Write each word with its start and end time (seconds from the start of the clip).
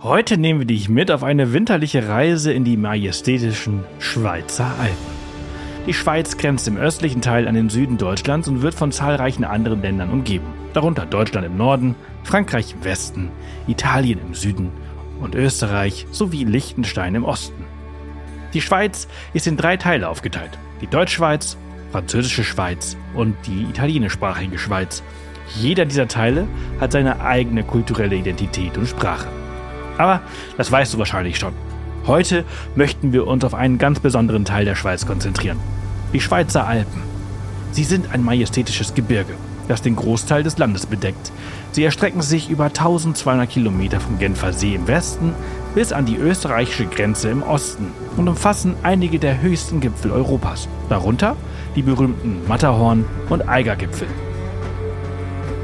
Heute 0.00 0.38
nehmen 0.38 0.60
wir 0.60 0.66
dich 0.66 0.88
mit 0.88 1.10
auf 1.10 1.24
eine 1.24 1.52
winterliche 1.52 2.06
Reise 2.06 2.52
in 2.52 2.62
die 2.62 2.76
majestätischen 2.76 3.82
Schweizer 3.98 4.66
Alpen. 4.78 5.18
Die 5.88 5.92
Schweiz 5.92 6.36
grenzt 6.36 6.68
im 6.68 6.76
östlichen 6.76 7.20
Teil 7.20 7.48
an 7.48 7.56
den 7.56 7.68
Süden 7.68 7.98
Deutschlands 7.98 8.46
und 8.46 8.62
wird 8.62 8.74
von 8.74 8.92
zahlreichen 8.92 9.42
anderen 9.42 9.82
Ländern 9.82 10.10
umgeben, 10.10 10.46
darunter 10.72 11.04
Deutschland 11.04 11.44
im 11.48 11.56
Norden, 11.56 11.96
Frankreich 12.22 12.74
im 12.74 12.84
Westen, 12.84 13.30
Italien 13.66 14.20
im 14.24 14.34
Süden 14.34 14.70
und 15.18 15.34
Österreich 15.34 16.06
sowie 16.12 16.44
Liechtenstein 16.44 17.16
im 17.16 17.24
Osten. 17.24 17.64
Die 18.54 18.60
Schweiz 18.60 19.08
ist 19.34 19.48
in 19.48 19.56
drei 19.56 19.76
Teile 19.76 20.08
aufgeteilt: 20.08 20.56
die 20.80 20.86
Deutschschweiz, 20.86 21.56
Französische 21.90 22.44
Schweiz 22.44 22.96
und 23.14 23.34
die 23.48 23.62
italienischsprachige 23.62 24.58
Schweiz. 24.58 25.02
Jeder 25.56 25.86
dieser 25.86 26.06
Teile 26.06 26.46
hat 26.78 26.92
seine 26.92 27.20
eigene 27.20 27.64
kulturelle 27.64 28.14
Identität 28.14 28.78
und 28.78 28.86
Sprache. 28.86 29.26
Aber 29.98 30.22
das 30.56 30.72
weißt 30.72 30.94
du 30.94 30.98
wahrscheinlich 30.98 31.38
schon. 31.38 31.52
Heute 32.06 32.44
möchten 32.74 33.12
wir 33.12 33.26
uns 33.26 33.44
auf 33.44 33.52
einen 33.52 33.76
ganz 33.76 34.00
besonderen 34.00 34.46
Teil 34.46 34.64
der 34.64 34.76
Schweiz 34.76 35.06
konzentrieren. 35.06 35.58
Die 36.14 36.20
Schweizer 36.20 36.66
Alpen. 36.66 37.02
Sie 37.72 37.84
sind 37.84 38.12
ein 38.12 38.24
majestätisches 38.24 38.94
Gebirge, 38.94 39.34
das 39.68 39.82
den 39.82 39.94
Großteil 39.94 40.42
des 40.42 40.56
Landes 40.56 40.86
bedeckt. 40.86 41.30
Sie 41.72 41.84
erstrecken 41.84 42.22
sich 42.22 42.48
über 42.48 42.66
1200 42.66 43.50
Kilometer 43.50 44.00
vom 44.00 44.18
Genfer 44.18 44.54
See 44.54 44.74
im 44.74 44.88
Westen 44.88 45.34
bis 45.74 45.92
an 45.92 46.06
die 46.06 46.16
österreichische 46.16 46.86
Grenze 46.86 47.28
im 47.28 47.42
Osten 47.42 47.92
und 48.16 48.26
umfassen 48.26 48.74
einige 48.82 49.18
der 49.18 49.42
höchsten 49.42 49.80
Gipfel 49.80 50.10
Europas, 50.10 50.66
darunter 50.88 51.36
die 51.76 51.82
berühmten 51.82 52.40
Matterhorn- 52.48 53.04
und 53.28 53.46
Eigergipfel. 53.46 54.08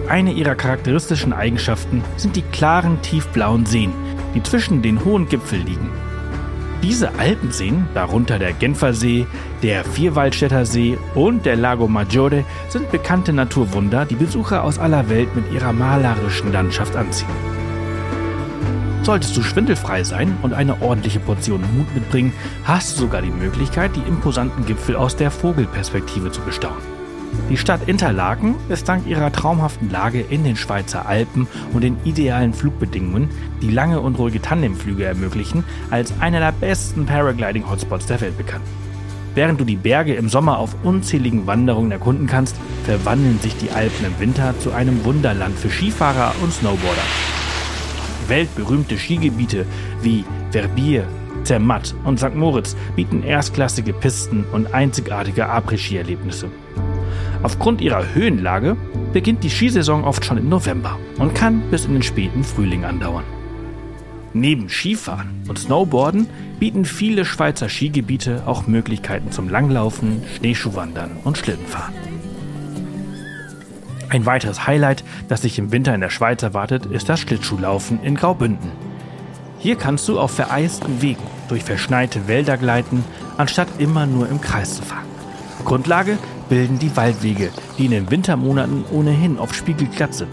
Eine 0.08 0.32
ihrer 0.32 0.54
charakteristischen 0.54 1.32
Eigenschaften 1.32 2.04
sind 2.18 2.36
die 2.36 2.42
klaren 2.42 3.00
tiefblauen 3.00 3.64
Seen, 3.64 3.92
die 4.34 4.42
zwischen 4.42 4.82
den 4.82 5.04
hohen 5.04 5.28
Gipfeln 5.28 5.64
liegen. 5.66 5.90
Diese 6.82 7.18
Alpenseen, 7.18 7.86
darunter 7.94 8.38
der 8.38 8.52
Genfersee, 8.52 9.26
der 9.62 9.84
Vierwaldstätter 9.84 10.66
See 10.66 10.98
und 11.14 11.46
der 11.46 11.56
Lago 11.56 11.88
Maggiore, 11.88 12.44
sind 12.68 12.90
bekannte 12.90 13.32
Naturwunder, 13.32 14.04
die 14.04 14.16
Besucher 14.16 14.62
aus 14.62 14.78
aller 14.78 15.08
Welt 15.08 15.34
mit 15.34 15.50
ihrer 15.50 15.72
malerischen 15.72 16.52
Landschaft 16.52 16.94
anziehen. 16.94 17.30
Solltest 19.02 19.36
du 19.36 19.42
schwindelfrei 19.42 20.04
sein 20.04 20.36
und 20.42 20.52
eine 20.52 20.80
ordentliche 20.82 21.20
Portion 21.20 21.62
Mut 21.74 21.94
mitbringen, 21.94 22.32
hast 22.64 22.96
du 22.96 23.02
sogar 23.02 23.22
die 23.22 23.30
Möglichkeit, 23.30 23.96
die 23.96 24.06
imposanten 24.08 24.66
Gipfel 24.66 24.96
aus 24.96 25.16
der 25.16 25.30
Vogelperspektive 25.30 26.32
zu 26.32 26.42
bestaunen. 26.42 26.93
Die 27.50 27.56
Stadt 27.58 27.88
Interlaken 27.88 28.54
ist 28.68 28.88
dank 28.88 29.06
ihrer 29.06 29.30
traumhaften 29.30 29.90
Lage 29.90 30.20
in 30.20 30.44
den 30.44 30.56
Schweizer 30.56 31.06
Alpen 31.06 31.46
und 31.72 31.84
den 31.84 31.96
idealen 32.04 32.54
Flugbedingungen, 32.54 33.28
die 33.60 33.70
lange 33.70 34.00
und 34.00 34.18
ruhige 34.18 34.40
Tandemflüge 34.40 35.04
ermöglichen, 35.04 35.62
als 35.90 36.12
einer 36.20 36.40
der 36.40 36.52
besten 36.52 37.06
Paragliding-Hotspots 37.06 38.06
der 38.06 38.20
Welt 38.20 38.38
bekannt. 38.38 38.64
Während 39.34 39.60
du 39.60 39.64
die 39.64 39.76
Berge 39.76 40.14
im 40.14 40.28
Sommer 40.28 40.58
auf 40.58 40.76
unzähligen 40.84 41.46
Wanderungen 41.46 41.90
erkunden 41.90 42.26
kannst, 42.26 42.56
verwandeln 42.84 43.40
sich 43.40 43.56
die 43.56 43.70
Alpen 43.70 44.06
im 44.06 44.18
Winter 44.20 44.54
zu 44.60 44.72
einem 44.72 45.04
Wunderland 45.04 45.58
für 45.58 45.70
Skifahrer 45.70 46.34
und 46.42 46.52
Snowboarder. 46.52 47.02
Weltberühmte 48.28 48.96
Skigebiete 48.96 49.66
wie 50.02 50.24
Verbier, 50.50 51.06
Zermatt 51.42 51.94
und 52.04 52.18
St. 52.18 52.34
Moritz 52.34 52.74
bieten 52.96 53.22
erstklassige 53.22 53.92
Pisten 53.92 54.44
und 54.52 54.72
einzigartige 54.72 55.48
Après-Ski-Erlebnisse. 55.50 56.48
Aufgrund 57.44 57.82
ihrer 57.82 58.14
Höhenlage 58.14 58.74
beginnt 59.12 59.44
die 59.44 59.50
Skisaison 59.50 60.02
oft 60.02 60.24
schon 60.24 60.38
im 60.38 60.48
November 60.48 60.98
und 61.18 61.34
kann 61.34 61.60
bis 61.70 61.84
in 61.84 61.92
den 61.92 62.02
späten 62.02 62.42
Frühling 62.42 62.86
andauern. 62.86 63.24
Neben 64.32 64.70
Skifahren 64.70 65.28
und 65.46 65.58
Snowboarden 65.58 66.26
bieten 66.58 66.86
viele 66.86 67.26
Schweizer 67.26 67.68
Skigebiete 67.68 68.44
auch 68.46 68.66
Möglichkeiten 68.66 69.30
zum 69.30 69.50
Langlaufen, 69.50 70.22
Schneeschuhwandern 70.38 71.18
und 71.22 71.36
Schlittenfahren. 71.36 71.92
Ein 74.08 74.24
weiteres 74.24 74.66
Highlight, 74.66 75.04
das 75.28 75.42
sich 75.42 75.58
im 75.58 75.70
Winter 75.70 75.94
in 75.94 76.00
der 76.00 76.08
Schweiz 76.08 76.42
erwartet, 76.42 76.86
ist 76.86 77.10
das 77.10 77.20
Schlittschuhlaufen 77.20 78.02
in 78.02 78.14
Graubünden. 78.14 78.72
Hier 79.58 79.76
kannst 79.76 80.08
du 80.08 80.18
auf 80.18 80.30
vereisten 80.30 81.02
Wegen 81.02 81.22
durch 81.50 81.62
verschneite 81.62 82.26
Wälder 82.26 82.56
gleiten, 82.56 83.04
anstatt 83.36 83.68
immer 83.76 84.06
nur 84.06 84.30
im 84.30 84.40
Kreis 84.40 84.76
zu 84.76 84.82
fahren. 84.82 85.04
Grundlage 85.64 86.18
bilden 86.48 86.78
die 86.78 86.96
Waldwege, 86.96 87.50
die 87.78 87.86
in 87.86 87.90
den 87.90 88.10
Wintermonaten 88.10 88.84
ohnehin 88.90 89.38
oft 89.38 89.54
spiegelglatt 89.54 90.14
sind. 90.14 90.30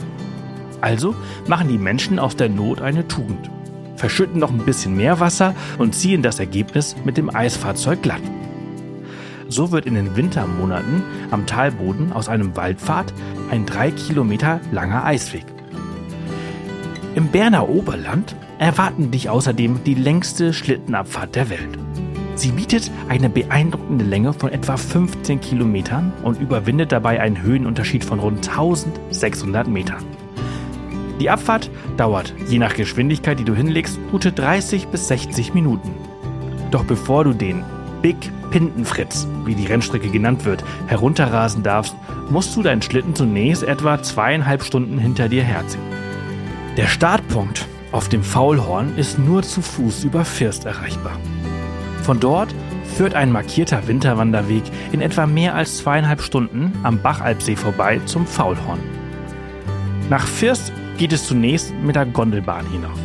Also 0.82 1.16
machen 1.48 1.68
die 1.68 1.78
Menschen 1.78 2.20
aus 2.20 2.36
der 2.36 2.50
Not 2.50 2.82
eine 2.82 3.08
Tugend, 3.08 3.50
verschütten 3.96 4.40
noch 4.40 4.52
ein 4.52 4.66
bisschen 4.66 4.98
mehr 4.98 5.20
Wasser 5.20 5.54
und 5.78 5.96
ziehen 5.96 6.24
das 6.24 6.40
Ergebnis 6.40 6.96
mit 7.06 7.18
dem 7.18 7.34
Eisfahrzeug 7.34 8.02
glatt. 8.02 8.22
So 9.48 9.72
wird 9.72 9.86
in 9.86 9.96
den 9.96 10.16
Wintermonaten 10.16 11.04
am 11.30 11.46
Talboden 11.46 12.14
aus 12.14 12.30
einem 12.30 12.56
Waldpfad 12.56 13.14
ein 13.52 13.66
drei 13.66 13.92
Kilometer 13.92 14.62
langer 14.72 15.06
Eisweg. 15.06 15.46
Im 17.16 17.28
Berner 17.28 17.68
Oberland 17.68 18.36
erwarten 18.58 19.12
dich 19.12 19.30
außerdem 19.30 19.84
die 19.84 19.96
längste 19.96 20.54
Schlittenabfahrt 20.54 21.36
der 21.36 21.50
Welt. 21.50 21.78
Sie 22.42 22.52
bietet 22.52 22.90
eine 23.08 23.30
beeindruckende 23.30 24.04
Länge 24.04 24.34
von 24.34 24.52
etwa 24.52 24.76
15 24.76 25.42
Kilometern 25.42 26.12
und 26.24 26.42
überwindet 26.42 26.92
dabei 26.92 27.22
einen 27.22 27.40
Höhenunterschied 27.40 28.04
von 28.04 28.18
rund 28.18 28.50
1600 28.50 29.68
Metern. 29.68 30.04
Die 31.20 31.30
Abfahrt 31.30 31.70
dauert, 31.98 32.34
je 32.48 32.58
nach 32.58 32.74
Geschwindigkeit, 32.74 33.38
die 33.38 33.44
du 33.44 33.54
hinlegst, 33.54 34.00
gute 34.10 34.32
30 34.32 34.88
bis 34.88 35.08
60 35.10 35.54
Minuten. 35.54 35.92
Doch 36.72 36.84
bevor 36.84 37.26
du 37.26 37.34
den 37.34 37.64
Big 38.02 38.18
Pintenfritz, 38.50 39.28
wie 39.46 39.54
die 39.54 39.68
Rennstrecke 39.68 40.10
genannt 40.10 40.44
wird, 40.44 40.64
herunterrasen 40.88 41.62
darfst, 41.62 41.96
musst 42.32 42.56
du 42.56 42.64
deinen 42.64 42.82
Schlitten 42.82 43.14
zunächst 43.14 43.62
etwa 43.62 44.02
zweieinhalb 44.02 44.64
Stunden 44.64 44.98
hinter 44.98 45.30
dir 45.30 45.44
herziehen. 45.44 45.84
Der 46.76 46.88
Startpunkt 46.88 47.68
auf 47.92 48.10
dem 48.10 48.24
Faulhorn 48.24 48.98
ist 48.98 49.20
nur 49.20 49.44
zu 49.44 49.62
Fuß 49.62 50.06
über 50.06 50.26
First 50.26 50.66
erreichbar. 50.66 51.20
Von 52.12 52.20
dort 52.20 52.54
führt 52.98 53.16
ein 53.16 53.32
markierter 53.32 53.88
Winterwanderweg 53.88 54.64
in 54.92 55.00
etwa 55.00 55.26
mehr 55.26 55.56
als 55.56 55.78
zweieinhalb 55.78 56.22
Stunden 56.22 56.74
am 56.84 57.02
Bachalpsee 57.02 57.56
vorbei 57.56 58.02
zum 58.06 58.28
Faulhorn. 58.28 58.82
Nach 60.10 60.28
First 60.28 60.74
geht 60.98 61.14
es 61.14 61.26
zunächst 61.26 61.74
mit 61.74 61.96
der 61.96 62.06
Gondelbahn 62.06 62.70
hinauf. 62.70 63.00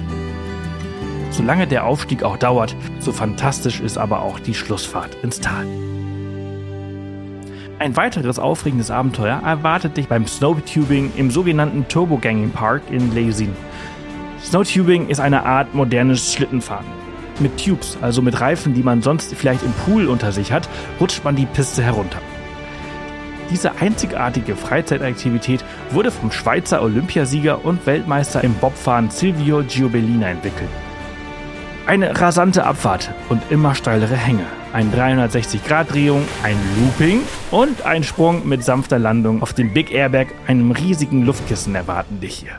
Solange 1.30 1.68
der 1.68 1.84
Aufstieg 1.84 2.24
auch 2.24 2.36
dauert, 2.36 2.74
so 2.98 3.12
fantastisch 3.12 3.78
ist 3.78 3.96
aber 3.96 4.22
auch 4.22 4.40
die 4.40 4.54
Schlussfahrt 4.54 5.14
ins 5.22 5.40
Tal. 5.40 5.66
Ein 7.78 7.94
weiteres 7.94 8.40
aufregendes 8.40 8.90
Abenteuer 8.90 9.40
erwartet 9.44 9.98
dich 9.98 10.08
beim 10.08 10.26
Snowtubing 10.26 11.12
im 11.16 11.30
sogenannten 11.30 11.86
Turboganging 11.86 12.50
Park 12.50 12.82
in 12.90 13.14
Leysin. 13.14 13.54
Snowtubing 14.42 15.06
ist 15.06 15.20
eine 15.20 15.44
Art 15.44 15.74
modernes 15.74 16.32
Schlittenfahren. 16.34 17.05
Mit 17.38 17.62
Tubes, 17.62 17.98
also 18.00 18.22
mit 18.22 18.40
Reifen, 18.40 18.74
die 18.74 18.82
man 18.82 19.02
sonst 19.02 19.34
vielleicht 19.34 19.62
im 19.62 19.72
Pool 19.72 20.06
unter 20.06 20.32
sich 20.32 20.52
hat, 20.52 20.68
rutscht 21.00 21.22
man 21.24 21.36
die 21.36 21.46
Piste 21.46 21.82
herunter. 21.82 22.20
Diese 23.50 23.76
einzigartige 23.80 24.56
Freizeitaktivität 24.56 25.64
wurde 25.90 26.10
vom 26.10 26.32
Schweizer 26.32 26.82
Olympiasieger 26.82 27.64
und 27.64 27.86
Weltmeister 27.86 28.42
im 28.42 28.54
Bobfahren 28.54 29.10
Silvio 29.10 29.62
Giobellina 29.62 30.28
entwickelt. 30.28 30.70
Eine 31.86 32.20
rasante 32.20 32.64
Abfahrt 32.64 33.12
und 33.28 33.42
immer 33.50 33.76
steilere 33.76 34.16
Hänge, 34.16 34.46
eine 34.72 34.90
360-Grad-Drehung, 34.90 36.22
ein 36.42 36.56
Looping 36.80 37.20
und 37.52 37.86
ein 37.86 38.02
Sprung 38.02 38.48
mit 38.48 38.64
sanfter 38.64 38.98
Landung 38.98 39.40
auf 39.40 39.52
dem 39.52 39.72
Big 39.72 39.92
Airberg, 39.92 40.28
einem 40.48 40.72
riesigen 40.72 41.24
Luftkissen 41.24 41.76
erwarten 41.76 42.18
dich 42.18 42.38
hier. 42.38 42.58